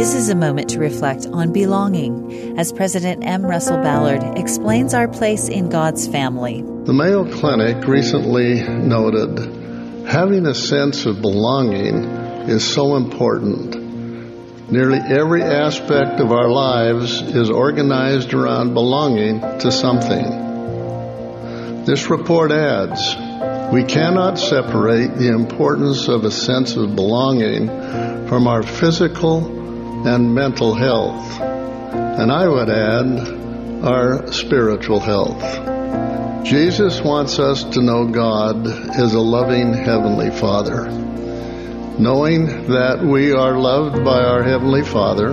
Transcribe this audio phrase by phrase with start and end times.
[0.00, 3.44] This is a moment to reflect on belonging as President M.
[3.44, 6.62] Russell Ballard explains our place in God's family.
[6.62, 11.96] The Mayo Clinic recently noted having a sense of belonging
[12.48, 14.72] is so important.
[14.72, 21.84] Nearly every aspect of our lives is organized around belonging to something.
[21.84, 23.14] This report adds,
[23.70, 27.66] we cannot separate the importance of a sense of belonging
[28.28, 29.60] from our physical
[30.06, 33.40] and mental health, and I would add,
[33.84, 35.40] our spiritual health.
[36.44, 40.90] Jesus wants us to know God as a loving Heavenly Father.
[41.98, 45.32] Knowing that we are loved by our Heavenly Father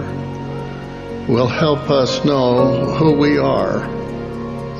[1.27, 3.83] will help us know who we are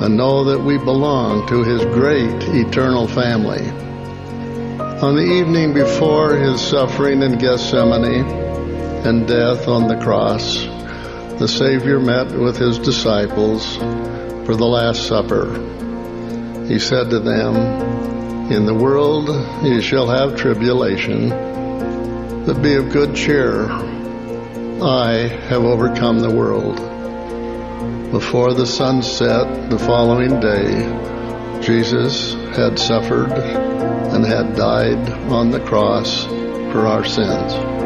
[0.02, 3.68] and know that we belong to His great eternal family.
[5.02, 8.47] On the evening before His suffering in Gethsemane,
[9.06, 10.64] and death on the cross,
[11.38, 15.46] the Savior met with his disciples for the Last Supper.
[16.66, 19.28] He said to them, In the world
[19.64, 21.28] ye shall have tribulation,
[22.44, 23.70] but be of good cheer.
[24.80, 26.76] I have overcome the world.
[28.10, 35.60] Before the sun set the following day, Jesus had suffered and had died on the
[35.60, 37.77] cross for our sins.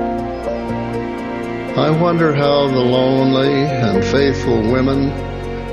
[1.76, 5.08] I wonder how the lonely and faithful women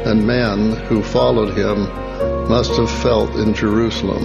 [0.07, 4.23] and men who followed him must have felt in Jerusalem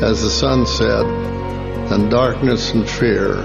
[0.00, 1.04] as the sun set
[1.90, 3.40] and darkness and fear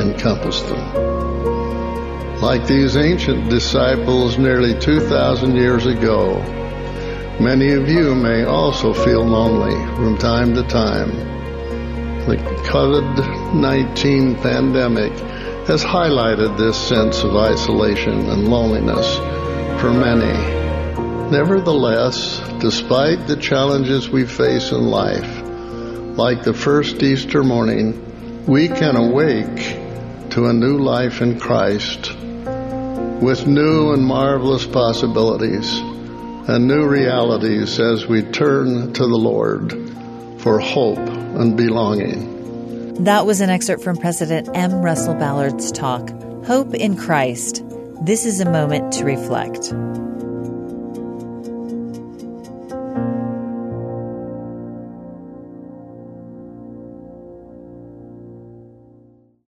[0.00, 2.40] encompassed them.
[2.40, 6.40] Like these ancient disciples nearly 2,000 years ago,
[7.38, 11.10] many of you may also feel lonely from time to time.
[12.26, 12.36] The
[12.66, 15.12] COVID 19 pandemic
[15.66, 19.16] has highlighted this sense of isolation and loneliness
[19.80, 20.32] for many.
[21.30, 25.42] Nevertheless, despite the challenges we face in life,
[26.18, 32.14] like the first Easter morning, we can awake to a new life in Christ
[33.22, 35.78] with new and marvelous possibilities
[36.46, 39.72] and new realities as we turn to the Lord
[40.42, 42.43] for hope and belonging.
[43.00, 44.80] That was an excerpt from President M.
[44.80, 46.08] Russell Ballard's talk,
[46.46, 47.64] Hope in Christ.
[48.02, 49.72] This is a moment to reflect.